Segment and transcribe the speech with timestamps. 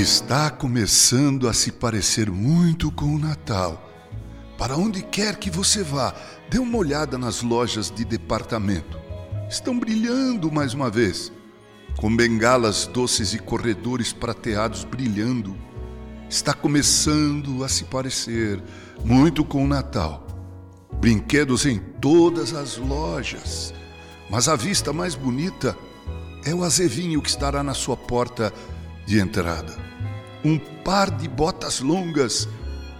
[0.00, 3.86] Está começando a se parecer muito com o Natal.
[4.56, 6.14] Para onde quer que você vá,
[6.48, 8.98] dê uma olhada nas lojas de departamento.
[9.46, 11.30] Estão brilhando mais uma vez,
[11.98, 15.54] com bengalas doces e corredores prateados brilhando.
[16.30, 18.58] Está começando a se parecer
[19.04, 20.26] muito com o Natal.
[20.94, 23.74] Brinquedos em todas as lojas.
[24.30, 25.76] Mas a vista mais bonita
[26.46, 28.50] é o azevinho que estará na sua porta
[29.10, 29.76] de entrada.
[30.44, 32.48] Um par de botas longas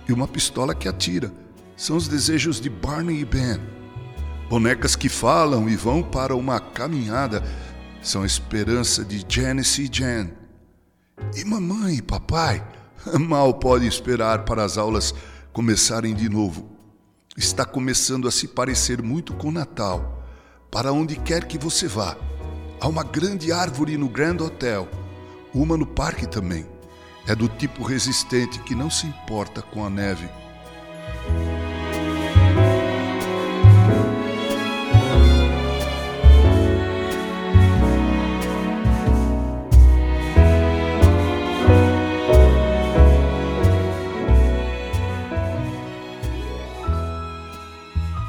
[0.08, 1.32] e uma pistola que atira.
[1.76, 3.60] São os desejos de Barney e Ben.
[4.48, 7.44] Bonecas que falam e vão para uma caminhada
[8.02, 10.32] são a esperança de Janice e Jen.
[11.36, 12.66] E mamãe e papai
[13.16, 15.14] mal podem esperar para as aulas
[15.52, 16.76] começarem de novo.
[17.36, 20.26] Está começando a se parecer muito com Natal.
[20.72, 22.16] Para onde quer que você vá,
[22.80, 24.88] há uma grande árvore no Grand Hotel
[25.54, 26.66] uma no parque também.
[27.26, 30.28] É do tipo resistente que não se importa com a neve.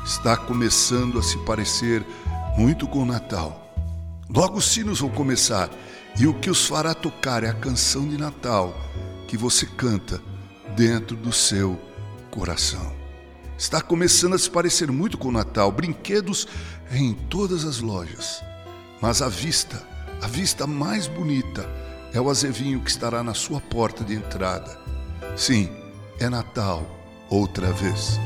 [0.05, 2.05] Está começando a se parecer
[2.55, 3.70] muito com o Natal.
[4.33, 5.69] Logo os sinos vão começar
[6.17, 8.73] e o que os fará tocar é a canção de Natal
[9.27, 10.21] que você canta
[10.75, 11.77] dentro do seu
[12.29, 12.95] coração.
[13.57, 16.47] Está começando a se parecer muito com o Natal, brinquedos
[16.91, 18.41] em todas as lojas.
[19.01, 19.85] Mas a vista,
[20.21, 21.69] a vista mais bonita
[22.13, 24.79] é o azevinho que estará na sua porta de entrada.
[25.35, 25.69] Sim,
[26.19, 26.85] é Natal
[27.29, 28.17] outra vez.